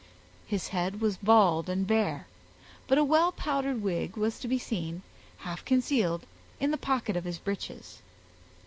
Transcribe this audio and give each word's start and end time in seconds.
His 0.47 0.69
head 0.69 0.99
was 0.99 1.17
bald 1.17 1.69
and 1.69 1.85
bare, 1.85 2.25
but 2.87 2.97
a 2.97 3.03
well 3.03 3.31
powdered 3.31 3.83
wig 3.83 4.17
was 4.17 4.39
to 4.39 4.47
be 4.47 4.57
seen, 4.57 5.03
half 5.37 5.63
concealed, 5.63 6.25
in 6.59 6.71
the 6.71 6.75
pocket 6.77 7.15
of 7.15 7.23
his 7.25 7.37
breeches. 7.37 8.01